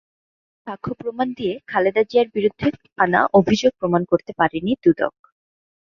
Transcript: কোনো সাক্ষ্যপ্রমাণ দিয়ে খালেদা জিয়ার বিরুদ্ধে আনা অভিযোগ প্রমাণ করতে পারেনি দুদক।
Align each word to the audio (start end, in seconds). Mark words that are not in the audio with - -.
কোনো 0.03 0.67
সাক্ষ্যপ্রমাণ 0.67 1.27
দিয়ে 1.37 1.53
খালেদা 1.67 2.01
জিয়ার 2.03 2.27
বিরুদ্ধে 2.35 2.67
আনা 2.97 3.21
অভিযোগ 3.33 3.71
প্রমাণ 3.79 4.01
করতে 4.11 4.31
পারেনি 4.39 4.71
দুদক। 4.83 5.13